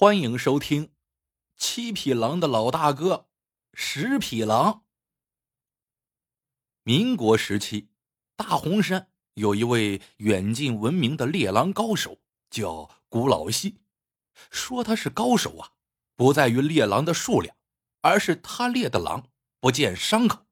[0.00, 0.86] 欢迎收听
[1.58, 3.14] 《七匹狼的老大哥》
[3.74, 4.86] 十匹狼。
[6.84, 7.88] 民国时期，
[8.34, 12.16] 大洪山有一位远近闻名的猎狼高手，
[12.48, 13.82] 叫古老西。
[14.50, 15.72] 说他是高手啊，
[16.16, 17.54] 不在于猎狼的数量，
[18.00, 19.28] 而是他猎的狼
[19.60, 20.46] 不见伤口，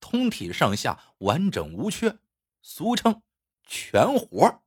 [0.00, 2.18] 通体上下完整无缺，
[2.60, 3.22] 俗称
[3.66, 4.62] 全活。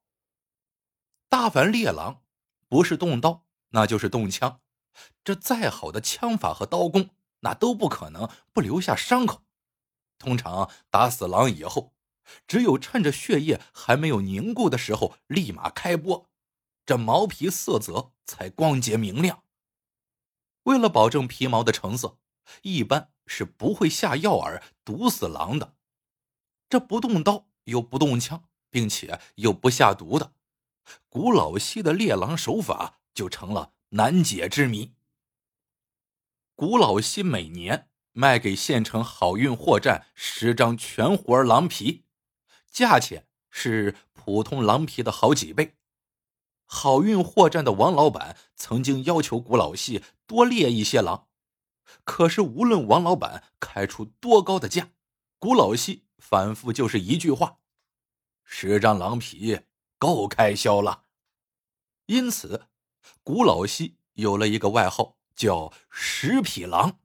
[1.29, 2.23] 大凡猎狼，
[2.67, 3.44] 不是动刀。
[3.75, 4.61] 那就是动枪，
[5.25, 7.09] 这再好的枪法和刀工，
[7.41, 9.43] 那都不可能不留下伤口。
[10.17, 11.93] 通常打死狼以后，
[12.47, 16.27] 只有趁着血液还没有凝固的时候，立马开剥，
[16.85, 19.43] 这毛皮色泽才光洁明亮。
[20.63, 22.17] 为了保证皮毛的成色，
[22.61, 25.75] 一般是不会下药饵毒死狼的。
[26.69, 30.31] 这不动刀又不动枪，并且又不下毒的，
[31.09, 33.01] 古老西的猎狼手法。
[33.15, 34.93] 就成了难解之谜。
[36.53, 42.05] 古老西每年卖给县城好运货站十张全活狼皮，
[42.69, 45.75] 价钱是普通狼皮的好几倍。
[46.65, 51.27] 好运货站的王老板曾经要求古老西多猎一些狼，
[52.03, 54.91] 可是无论王老板开出多高的价，
[55.37, 57.59] 古老西反复就是一句话
[58.43, 59.61] ：“十张狼皮
[59.97, 61.05] 够开销了。”
[62.07, 62.67] 因此。
[63.23, 66.99] 古老西有了一个外号，叫“十匹狼”。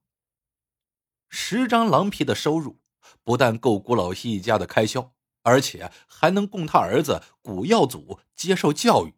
[1.28, 2.80] 十张狼皮的收入
[3.22, 9.14] 不但够古老西一家的开销，而且还能供他儿子古耀祖接受教育。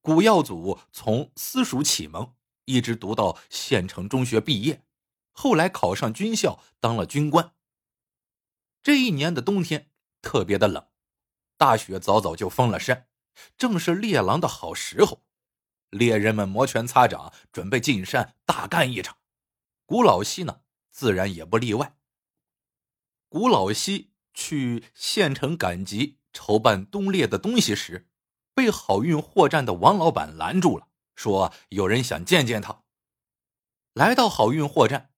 [0.00, 4.84] 古耀祖从私塾启蒙，一直读到县城中学毕业，
[5.32, 7.52] 后来考上军校当了军官。
[8.82, 9.90] 这一年的冬天
[10.22, 10.86] 特别的冷，
[11.56, 13.08] 大雪早早就封了山，
[13.56, 15.22] 正是猎狼的好时候。
[15.90, 19.16] 猎人们摩拳擦掌，准备进山大干一场。
[19.84, 21.96] 古老西呢，自然也不例外。
[23.28, 28.08] 古老西去县城赶集筹办冬猎的东西时，
[28.54, 32.82] 被好运货站的王老板拦住了，说有人想见见他。
[33.94, 35.10] 来到好运货站，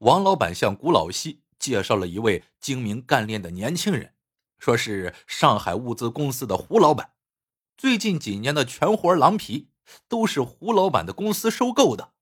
[0.00, 4.14] 王老板向古老西介绍了一位精明干练的年轻人，
[4.58, 7.12] 说是上海物资公司的胡老板，
[7.76, 9.70] 最近几年的全活狼皮。
[10.08, 12.14] 都是胡老板的公司收购的。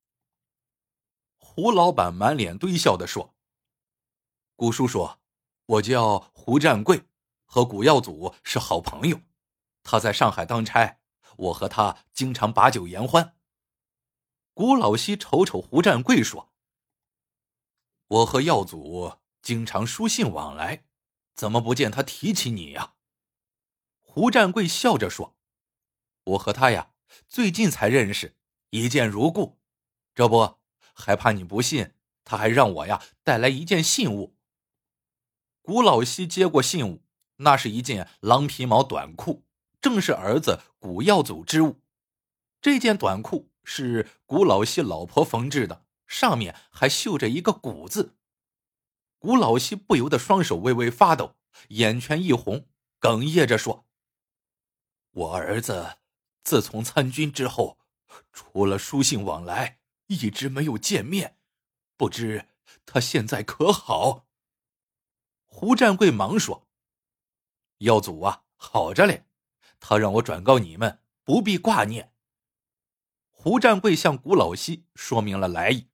[1.39, 3.35] 胡老板满脸堆笑的说
[4.57, 5.19] ：“古叔叔，
[5.67, 7.05] 我叫胡占贵，
[7.45, 9.21] 和古耀祖是好朋友。
[9.83, 10.99] 他在上海当差，
[11.37, 13.37] 我和他经常把酒言欢。”
[14.55, 16.53] 古老西瞅瞅胡占贵说
[18.09, 20.85] ：“我和耀祖经常书信往来，
[21.35, 22.95] 怎么不见他提起你呀？”
[24.01, 25.37] 胡占贵笑着说
[26.25, 26.93] ：“我和他呀。”
[27.29, 28.37] 最近才认识，
[28.71, 29.59] 一见如故。
[30.15, 30.59] 这不，
[30.93, 31.95] 还怕你不信？
[32.25, 34.37] 他还让我呀带来一件信物。
[35.61, 37.03] 古老西接过信物，
[37.37, 39.45] 那是一件狼皮毛短裤，
[39.81, 41.83] 正是儿子古耀祖之物。
[42.61, 48.17] 这件短裤是古老西老婆缝制的，上面还绣着一个“古”字。
[49.19, 51.37] 古老西不由得双手微微发抖，
[51.69, 52.67] 眼圈一红，
[53.01, 53.87] 哽咽着说
[55.13, 55.99] ：“我儿子。”
[56.45, 57.79] 自从参军之后，
[58.31, 61.39] 除了书信往来，一直没有见面，
[61.97, 62.49] 不知
[62.85, 64.27] 他现在可好？
[65.47, 66.69] 胡占贵忙说
[67.79, 69.25] ：“耀祖啊，好着嘞，
[69.81, 72.13] 他让我转告你们，不必挂念。”
[73.31, 75.89] 胡占贵向古老西说明了来意：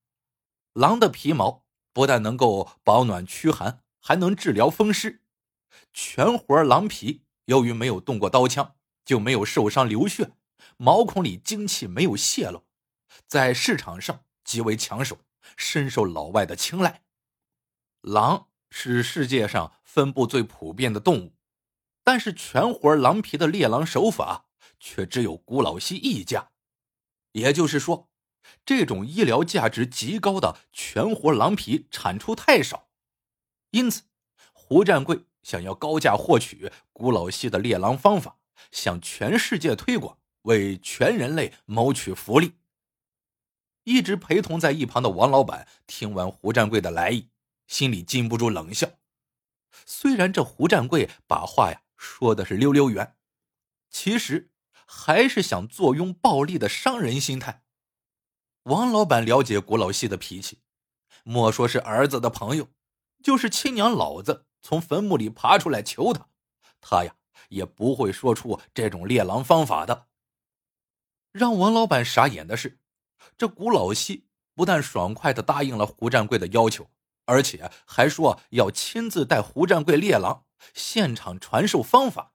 [0.72, 5.22] 狼的皮毛不但能够保暖驱寒，还能治疗风湿。
[5.92, 10.32] 全活狼皮由于没有动过刀枪，就没有受伤流血。
[10.82, 12.64] 毛孔里精气没有泄露，
[13.26, 15.18] 在市场上极为抢手，
[15.54, 17.02] 深受老外的青睐。
[18.00, 21.34] 狼是世界上分布最普遍的动物，
[22.02, 24.46] 但是全活狼皮的猎狼手法
[24.78, 26.52] 却只有古老西一家。
[27.32, 28.09] 也就是说，
[28.65, 32.88] 这种医疗价值极高的全活狼皮产出太少，
[33.72, 34.04] 因此
[34.54, 38.38] 胡占贵想要高价获取古老西的猎狼方法，
[38.72, 40.16] 向全世界推广。
[40.42, 42.54] 为全人类谋取福利。
[43.84, 47.31] 一直陪同在一旁的王老板听完胡占贵的来意，
[47.66, 48.89] 心里禁不住冷笑。
[49.87, 53.16] 虽然这胡占贵把话呀说的是溜溜圆，
[53.89, 54.51] 其实
[54.87, 57.63] 还是想坐拥暴利的商人心态。
[58.65, 60.60] 王老板了解古老西的脾气，
[61.25, 62.69] 莫说是儿子的朋友，
[63.22, 66.28] 就是亲娘老子从坟墓里爬出来求他，
[66.81, 67.16] 他呀
[67.48, 70.09] 也不会说出这种猎狼方法的。
[71.32, 72.78] 让王老板傻眼的是，
[73.38, 76.91] 这古老西不但爽快的答应了胡占贵的要求，
[77.24, 80.44] 而且还说要亲自带胡占贵猎狼，
[80.74, 82.34] 现场传授方法。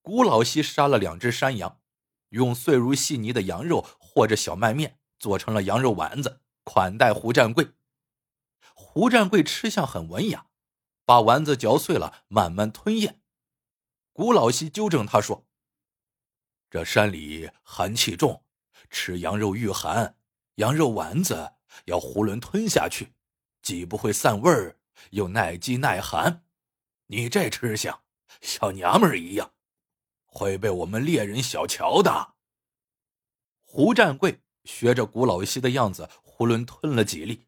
[0.00, 1.80] 古老西杀了两只山羊，
[2.28, 7.72] 用碎如细泥的羊肉和着小麦面做成了羊肉丸子，款待胡占贵。
[8.74, 10.46] 胡占贵吃相很文雅，
[11.04, 13.20] 把丸子嚼碎了，慢慢吞咽。
[14.12, 15.45] 古老西纠正他说
[16.76, 18.44] ：“这山里寒气重，
[18.90, 20.14] 吃羊肉御寒，
[20.56, 21.54] 羊肉丸子
[21.86, 23.14] 要囫囵吞下去，
[23.62, 24.76] 既不会散味儿，
[25.12, 26.44] 又耐饥耐寒。
[27.06, 28.02] 你这吃相，
[28.42, 29.54] 小娘们儿一样。”
[30.28, 32.34] 会被我们猎人小瞧的。
[33.64, 37.46] 胡占贵学着古老西的样子，囫囵吞了几粒，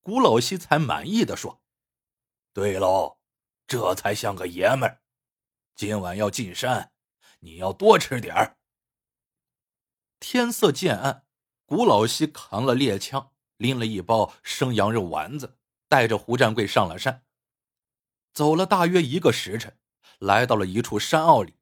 [0.00, 1.62] 古老西才满意的说
[2.52, 3.18] ：“对喽，
[3.68, 5.00] 这才像个爷们儿。
[5.76, 6.90] 今晚要进山，
[7.40, 8.56] 你要多吃点儿。”
[10.20, 11.24] 天色渐暗，
[11.64, 15.58] 古老西扛了猎枪，拎了一包生羊肉丸子，
[15.88, 17.24] 带着胡占贵上了山。
[18.32, 19.78] 走了大约一个时辰，
[20.18, 21.54] 来到了一处山坳里。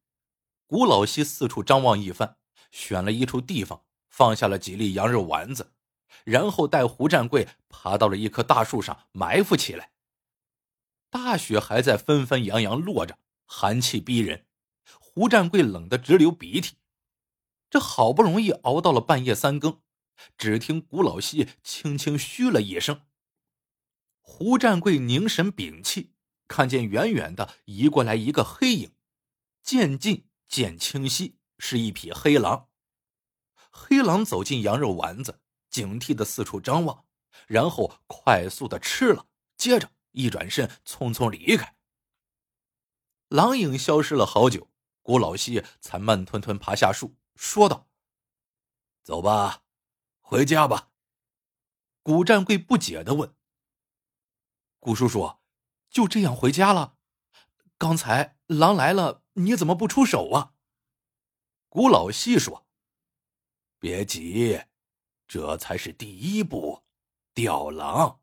[0.67, 2.39] 古老西四处张望一番，
[2.71, 5.73] 选了一处地方，放下了几粒羊肉丸子，
[6.25, 9.93] 然后带胡占贵爬到了一棵大树上埋伏起来。
[11.09, 14.47] 大雪还在纷纷扬扬落着，寒气逼人，
[15.17, 16.77] 胡占贵冷得直流鼻涕。
[17.71, 19.81] 这好不容易熬到了半夜三更，
[20.37, 23.01] 只听古老西轻轻嘘了一声。
[24.21, 26.13] 胡占贵凝神屏气，
[26.47, 28.93] 看见远远的移过来一个黑影，
[29.63, 30.29] 渐近。
[30.49, 32.69] 渐清晰，是一匹黑狼。
[33.71, 35.41] 黑狼走进羊肉丸子，
[35.71, 37.05] 警惕的四处张望，
[37.49, 39.27] 然后快速的吃了，
[39.57, 41.75] 接着一转身，匆匆离开。
[43.29, 44.71] 狼影消失了好久，
[45.07, 47.87] 古老西才慢吞吞爬下树，说道
[49.05, 49.63] ：“走吧，
[50.19, 50.91] 回家吧。”
[52.03, 53.33] 古占贵不解的问
[54.81, 55.37] ：“古叔叔，
[55.89, 56.97] 就这样回家了？
[57.79, 60.55] 刚才狼来了。”你怎么不出手啊？
[61.69, 62.67] 古老西说
[63.79, 64.61] ：“别急，
[65.29, 66.83] 这才是第一步，
[67.33, 68.23] 钓狼。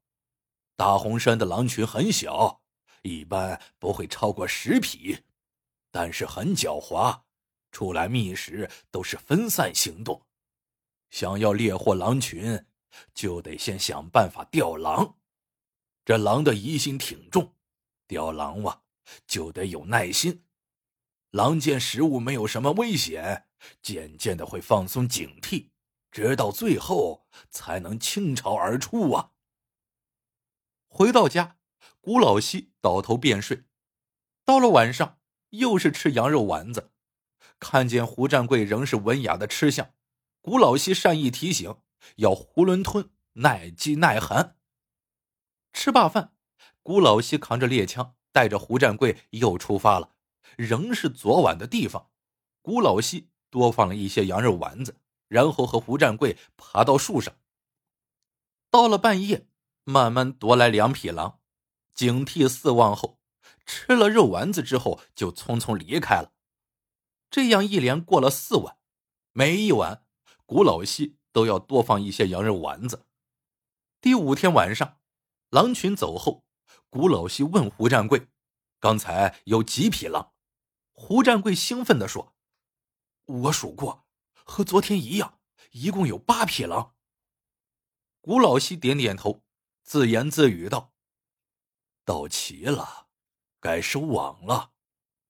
[0.75, 2.61] 大红山的狼群很小，
[3.03, 5.23] 一般不会超过十匹，
[5.93, 7.21] 但是很狡猾，
[7.71, 10.25] 出来觅食都是分散行动。
[11.11, 12.65] 想要猎获狼群，
[13.13, 15.19] 就得先想办法钓狼。
[16.03, 17.53] 这狼的疑心挺重，
[18.07, 18.81] 钓狼哇，
[19.27, 20.43] 就得有耐心。”
[21.29, 23.47] 狼见食物没有什么危险，
[23.83, 25.69] 渐渐的会放松警惕，
[26.09, 29.33] 直到最后才能倾巢而出啊！
[30.87, 31.59] 回到家，
[32.01, 33.65] 古老西倒头便睡。
[34.43, 35.19] 到了晚上，
[35.53, 36.91] 又是吃羊肉丸子，
[37.59, 39.93] 看见胡占贵仍是文雅的吃相，
[40.41, 41.75] 古老西善意提醒
[42.15, 44.57] 要囫囵吞，耐饥耐寒。
[45.71, 46.33] 吃罢饭，
[46.81, 50.15] 古老西扛着猎枪，带着胡占贵又出发了。
[50.57, 52.09] 仍是昨晚的地方，
[52.61, 54.97] 古老西多放了一些羊肉丸子，
[55.27, 57.35] 然后和胡占贵爬到树上。
[58.71, 59.47] 到了半夜，
[59.83, 61.39] 慢慢夺来两匹狼，
[61.93, 63.19] 警惕四望后，
[63.65, 66.33] 吃了肉丸子之后就匆匆离开了。
[67.29, 68.77] 这样一连过了四晚，
[69.31, 70.05] 每一晚
[70.45, 73.07] 古老西都要多放一些羊肉丸子。
[73.99, 74.99] 第五天晚上，
[75.49, 76.45] 狼群走后，
[76.89, 78.27] 古老西问胡占贵
[78.79, 80.33] ：“刚才有几匹狼？”
[80.91, 82.35] 胡占贵兴奋地说
[83.25, 84.05] ：“我数过，
[84.43, 85.39] 和昨天一样，
[85.71, 86.93] 一共有八匹狼。”
[88.21, 89.43] 古老西点点头，
[89.81, 90.93] 自言自语道
[92.05, 93.02] ：“到齐了，
[93.63, 94.71] 该收网了。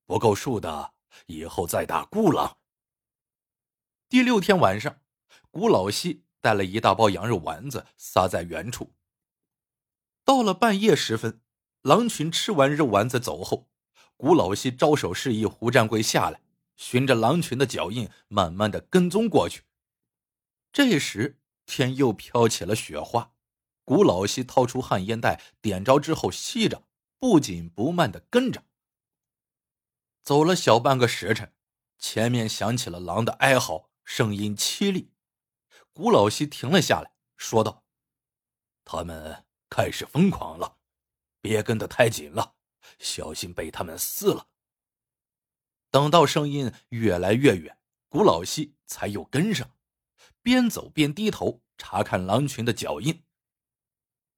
[0.07, 0.93] 不够数的，
[1.27, 2.57] 以后再打孤狼。”
[4.09, 4.99] 第六天晚上，
[5.51, 8.95] 古老西带了一大包羊肉丸子撒在原处。
[10.25, 11.41] 到了半夜时分，
[11.83, 13.69] 狼群吃完肉丸子走后。
[14.17, 16.41] 古老西招手示意胡占贵下来，
[16.75, 19.63] 循着狼群的脚印，慢慢的跟踪过去。
[20.71, 23.33] 这时天又飘起了雪花，
[23.83, 26.83] 古老西掏出旱烟袋，点着之后吸着，
[27.23, 28.65] 不紧不慢的跟着。
[30.23, 31.53] 走了小半个时辰，
[31.97, 35.13] 前面响起了狼的哀嚎，声音凄厉。
[35.93, 37.85] 古老西停了下来，说道
[38.83, 40.79] ：“他们开始疯狂了，
[41.39, 42.55] 别跟得太紧了。”
[42.99, 44.49] 小心被他们撕了。
[45.91, 47.77] 等到声音越来越远，
[48.09, 49.77] 古老西才又跟上，
[50.41, 53.23] 边走边低头查看狼群的脚印。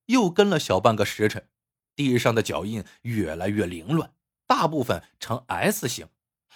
[0.05, 1.49] 又跟了小半个时辰，
[1.95, 4.13] 地上的脚印越来越凌乱，
[4.45, 6.07] 大部分呈 S 型，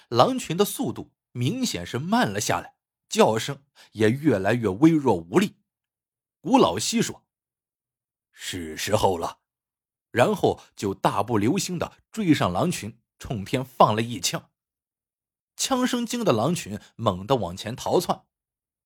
[0.10, 2.76] 狼群的速度明显是慢了下来，
[3.08, 5.56] 叫声也越来越微弱无力。
[6.42, 7.26] 古老西说
[8.32, 9.40] ：“是时候了。”
[10.12, 14.50] 然后就大步流星的追上狼群，冲天放了一枪。
[15.56, 18.24] 枪声惊的狼群猛地往前逃窜，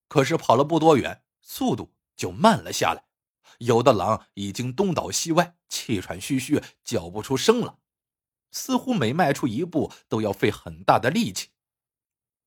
[0.08, 3.04] 可是跑了不多远，速度就慢了下来。
[3.58, 7.78] 有的狼已经东倒西歪，气喘吁吁，叫不出声了，
[8.50, 11.50] 似乎每迈出一步都要费很大的力气。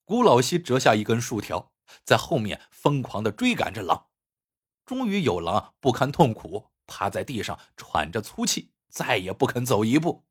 [0.06, 1.72] 古老西折下一根树条，
[2.04, 4.08] 在后面疯狂的追赶着狼。
[4.86, 10.26] 终于有狼不堪痛苦，趴在地上喘着粗气，再也不肯走一步。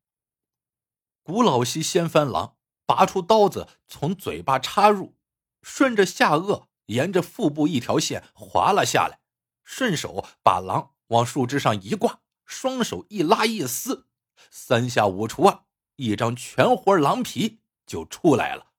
[1.21, 2.57] 古老西掀翻狼，
[2.87, 5.15] 拔出刀子从嘴巴插入，
[5.61, 9.19] 顺着下颚，沿着腹部一条线划了下来。
[9.67, 14.07] 顺手把狼往树枝上一挂，双手一拉一撕，
[14.49, 15.65] 三下五除二，
[15.97, 18.71] 一张全活狼皮就出来了。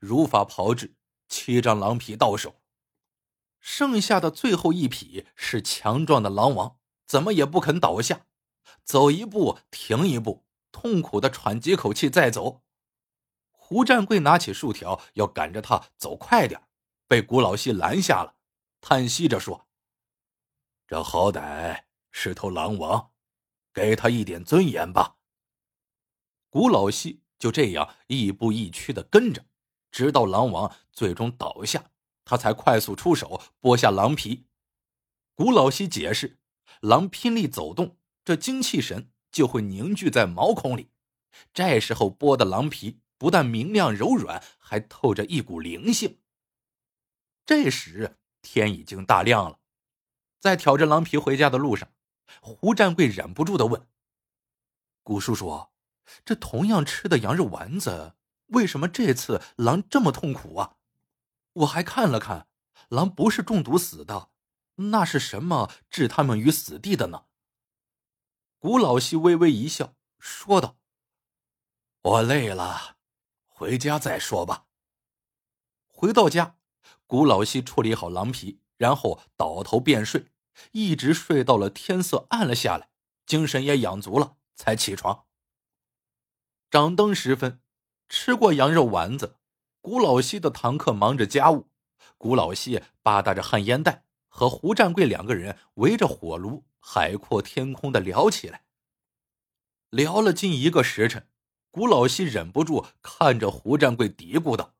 [0.00, 0.96] 如法炮制，
[1.28, 2.60] 七张狼皮到手，
[3.60, 8.26] 剩下的最后一匹是强壮的狼王，怎么也不肯倒下，
[8.82, 12.64] 走一步停一步，痛苦的喘几口气再走。
[13.52, 16.60] 胡占贵拿起树条要赶着他走快点，
[17.06, 18.34] 被古老西拦下了，
[18.80, 19.65] 叹息着说。
[20.86, 23.10] 这好歹是头狼王，
[23.74, 25.16] 给他一点尊严吧。
[26.48, 29.44] 古老西就这样亦步亦趋的跟着，
[29.90, 31.90] 直到狼王最终倒下，
[32.24, 34.46] 他才快速出手剥下狼皮。
[35.34, 36.38] 古老西解释：
[36.80, 40.90] 狼拼力走动，这精气神就会凝聚在毛孔里，
[41.52, 46.20] 这时候剥的狼皮不但明亮柔软，还透着一股灵性。
[47.44, 49.58] 这时天已经大亮了。
[50.46, 51.88] 在挑着狼皮回家的路上，
[52.40, 53.88] 胡占贵忍不住的问
[55.02, 55.66] ：“古叔叔，
[56.24, 58.14] 这同样吃的羊肉丸子，
[58.50, 60.76] 为什么这次狼这么痛苦啊？
[61.54, 62.46] 我还看了看，
[62.90, 64.30] 狼不是中毒死的，
[64.76, 67.24] 那是什么置他们于死地的呢？”
[68.60, 70.76] 古老西微微一笑，说道
[72.02, 72.98] ：“我累了，
[73.48, 74.66] 回家再说吧。”
[75.90, 76.56] 回到家，
[77.04, 78.60] 古老西处理好狼皮。
[78.78, 80.26] 然后倒头便睡，
[80.72, 82.88] 一直睡到了天色暗了下来，
[83.26, 85.24] 精神也养足了，才起床。
[86.70, 87.60] 掌灯时分，
[88.08, 89.36] 吃过羊肉丸子，
[89.80, 91.68] 古老西的堂客忙着家务，
[92.18, 98.64] 古老西吧嗒着旱烟袋，和胡占贵两个人围着火炉，海阔天空的聊起来。
[99.90, 101.28] 聊了近一个时辰，
[101.70, 104.74] 古老西忍不住看着胡占贵嘀咕道：“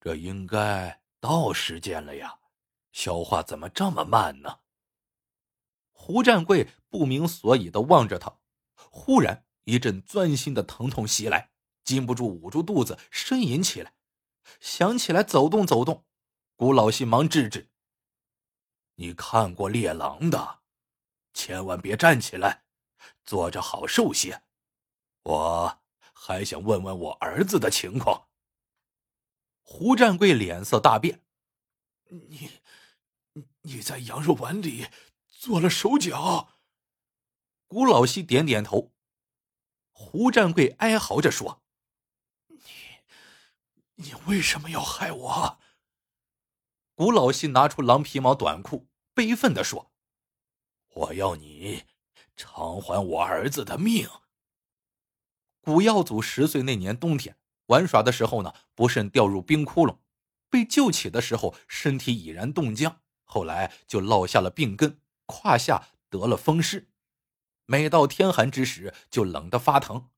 [0.00, 2.38] 这应该到时间了呀。”
[2.92, 4.58] 消化怎么这么慢呢？
[5.92, 8.38] 胡占贵不明所以的望着他，
[8.74, 11.52] 忽然一阵钻心的疼痛袭来，
[11.84, 13.94] 禁不住捂住肚子呻吟起来，
[14.58, 16.04] 想起来走动走动。
[16.56, 17.70] 古老西忙制止
[18.96, 20.60] ：“你看过猎狼的，
[21.32, 22.64] 千万别站起来，
[23.24, 24.42] 坐着好受些。
[25.22, 25.80] 我
[26.12, 28.28] 还想问问我儿子的情况。”
[29.62, 31.20] 胡占贵脸色大变
[32.10, 32.50] ：“你。”
[33.64, 34.88] 你在羊肉丸里
[35.42, 36.60] 做了手脚。
[37.66, 38.92] 古老西点点头。
[39.90, 41.64] 胡占贵哀嚎着说
[42.46, 42.60] ：“你，
[43.96, 45.58] 你为什么要害我？”
[46.94, 49.90] 古老西拿出狼皮毛短裤，悲愤的说
[50.94, 51.86] ：“我要你
[52.36, 54.08] 偿还我儿子的命。”
[55.60, 59.98] 古耀祖十岁那年冬天玩耍的时候呢，不慎掉入冰窟窿，
[60.48, 63.00] 被救起的时候身体已然冻僵。
[63.24, 66.90] 后来就落下了病根，胯下得了风湿，
[67.66, 70.10] 每到天寒之时就冷得发疼。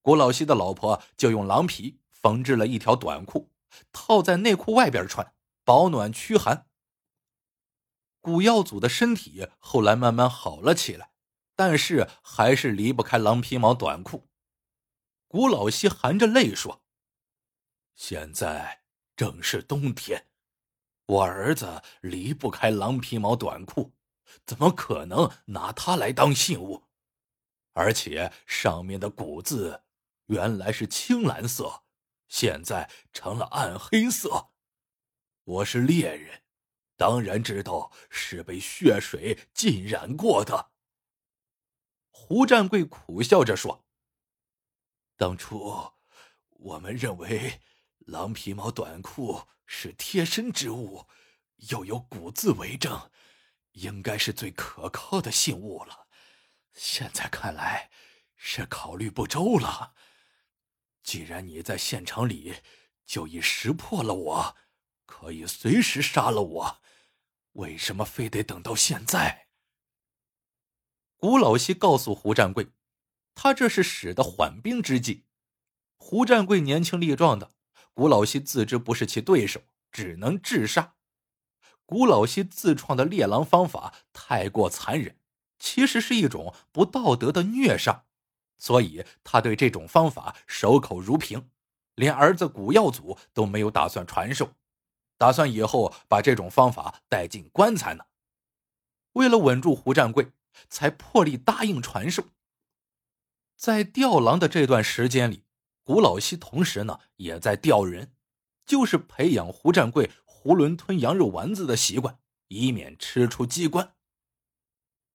[0.00, 3.52] 古老西的老婆就用狼皮缝制了一条短裤，
[3.92, 6.66] 套在内裤外边穿，保暖驱寒。
[8.20, 11.12] 古耀祖的身体后来慢慢好了起来，
[11.56, 14.28] 但是还是离不开狼皮毛短裤。
[15.28, 16.84] 古老西含着泪说
[17.94, 18.82] ：“现在
[19.16, 20.28] 正是冬天。”
[21.06, 23.92] 我儿子离不开狼皮毛短裤，
[24.44, 26.84] 怎么可能拿它来当信物？
[27.72, 29.82] 而且上面的古字
[30.26, 31.84] 原来是青蓝色，
[32.28, 34.50] 现在成了暗黑色。
[35.44, 36.42] 我是猎人，
[36.96, 40.70] 当然知道是被血水浸染过的。
[42.10, 43.84] 胡占贵苦笑着说
[45.16, 45.92] ：“当初
[46.48, 47.60] 我们认为
[47.98, 51.06] 狼皮毛短裤。”是贴身之物，
[51.70, 53.10] 又有古字为证，
[53.72, 56.06] 应该是最可靠的信物了。
[56.72, 57.90] 现在看来
[58.36, 59.94] 是考虑不周了。
[61.02, 62.54] 既然你在现场里
[63.04, 64.56] 就已识破了我，
[65.04, 66.82] 可以随时杀了我，
[67.52, 69.48] 为什么非得等到现在？
[71.16, 72.68] 古老西告诉胡占贵，
[73.34, 75.26] 他这是使的缓兵之计。
[75.96, 77.52] 胡占贵年轻力壮的，
[77.92, 79.60] 古老西自知不是其对手，
[79.90, 80.96] 只能自杀。
[81.84, 85.16] 古老西自创的猎狼方法太过残忍，
[85.58, 88.04] 其实是一种不道德的虐杀，
[88.58, 91.50] 所以他对这种方法守口如瓶，
[91.94, 94.54] 连儿子古耀祖都没有打算传授，
[95.18, 98.04] 打算以后把这种方法带进棺材呢。
[99.12, 100.32] 为了稳住胡占贵，
[100.70, 102.24] 才破例答应传授。
[103.56, 105.44] 在吊狼的这段时间里，
[105.84, 108.14] 古老西同时呢也在吊人，
[108.64, 110.10] 就是培养胡占贵。
[110.44, 112.18] 囫囵吞羊肉丸子的习惯，
[112.48, 113.94] 以免吃出机关。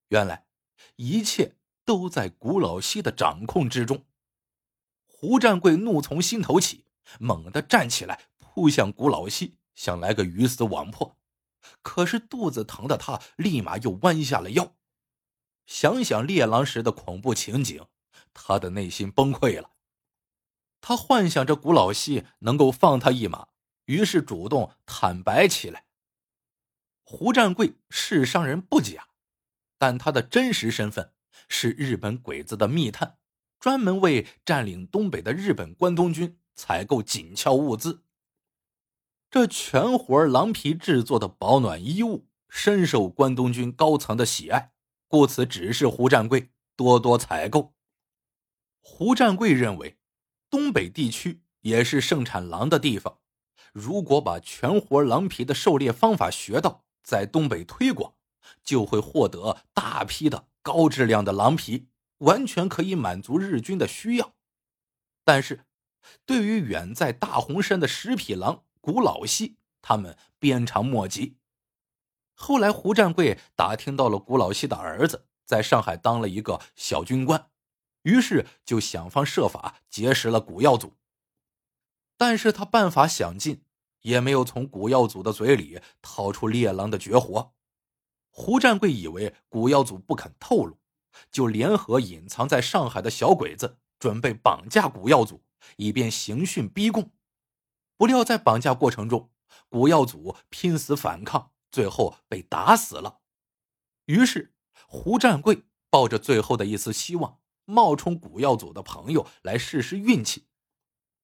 [0.10, 0.46] 原来
[0.96, 4.06] 一切都在古老西的掌控之中。
[5.06, 6.86] 胡占贵怒从心头起，
[7.20, 11.18] 猛地站起来，扑向古老西，想来个鱼死网破。
[11.82, 14.76] 可是肚子疼的他，立马又弯下了腰。
[15.66, 17.86] 想想猎狼时的恐怖情景，
[18.34, 19.72] 他的内心崩溃了。
[20.80, 23.48] 他幻想着古老西能够放他一马。
[23.88, 25.86] 于是主动坦白起来。
[27.04, 29.08] 胡占贵是商人不假，
[29.78, 31.14] 但他的真实身份
[31.48, 33.18] 是日本鬼子的密探，
[33.60, 38.04] 专门为占领东北的日本关东军采购紧俏物资。
[39.30, 44.74] 这全活狼皮制作的保暖衣物深受关东军高层的喜爱，
[45.08, 47.74] 故此指示胡占贵多多采购。
[48.82, 49.98] 胡占贵认为，
[50.50, 53.20] 东北地区也是盛产狼的地方。
[53.80, 58.16] 如果把全活狼皮的狩猎方法学到，在东北推广，
[58.64, 64.34] 就会获得大批的高质量的狼皮，完全可以满足日军的需要。
[65.24, 65.68] 但是，
[66.26, 71.38] 对于远在大洪山的十匹狼古老西，他们鞭长莫及。
[72.34, 77.52] 后来，胡占贵打听到了古老西的儿子在上海当了一个小军官，
[78.02, 80.94] 于是就想方设法结识了古耀祖。
[82.18, 83.62] 但是他办法想尽。
[84.08, 87.54] 也没有从古耀祖的嘴里掏出猎狼的绝活。
[88.30, 90.78] 胡占贵以为古耀祖不肯透露，
[91.30, 95.44] 就联合隐藏在上海的小鬼子，准备绑架古耀祖，
[95.76, 97.12] 以便刑讯逼供。
[97.98, 99.30] 不料在绑架过程中，
[99.68, 103.20] 古耀祖拼死反抗，最后被打死了。
[104.06, 104.54] 于是
[104.88, 110.47] 胡占贵抱着最后的一丝希望，冒充古耀祖的朋友来试试运气。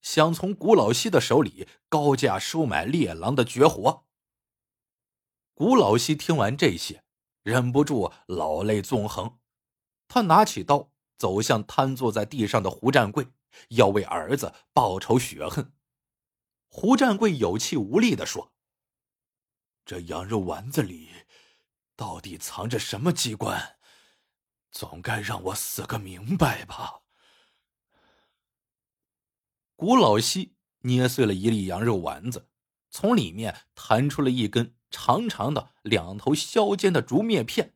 [0.03, 4.05] 想从古老西的手里高价收买猎狼的绝活。
[5.55, 7.03] 古老西听完这些，
[7.41, 9.39] 忍不住老泪纵横。
[10.07, 13.29] 他拿起刀，走向瘫坐在地上的胡占贵，
[13.69, 15.73] 要为儿子报仇雪恨。
[16.67, 18.51] 胡占贵有气无力的说
[19.85, 21.09] ：“这羊肉丸子里
[21.95, 23.77] 到底藏着什么机关？
[24.69, 27.02] 总该让我死个明白吧。”
[29.75, 32.49] 古老西捏碎了一粒羊肉丸子，
[32.89, 37.75] 从里面弹出了一根长长的、两头削尖的竹篾片。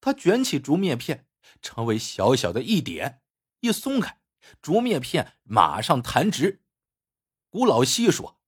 [0.00, 1.28] 他卷起竹篾片，
[1.60, 3.22] 成为小小的一点，
[3.60, 4.20] 一松开，
[4.60, 6.62] 竹篾片马上弹直。
[7.50, 8.40] 古老西说：“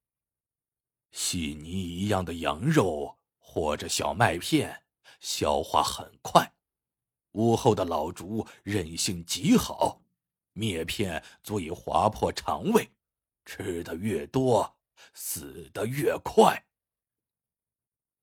[1.12, 4.84] 细泥一样的羊肉或者小麦片，
[5.20, 6.54] 消化很快；
[7.32, 10.00] 屋后的老竹韧性极好。”
[10.54, 12.90] 篾片足以划破肠胃，
[13.44, 14.76] 吃的越多，
[15.12, 16.66] 死的越快。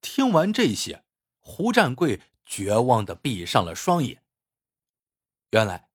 [0.02, 1.04] 听完这些，
[1.40, 4.24] 胡占贵绝望的闭上了双眼。
[5.52, 5.90] 原来，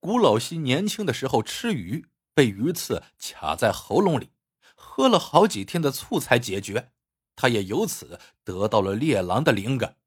[0.00, 4.30] 古老西年轻的时候吃鱼，被鱼刺卡在喉咙里，
[4.74, 6.92] 喝了好几天的醋才解决。
[7.36, 9.98] 他也由此得到了猎狼的灵感。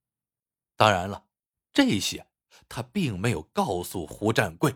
[0.76, 1.26] 当然了，
[1.74, 2.28] 这些
[2.68, 4.76] 他并没有告诉胡占贵。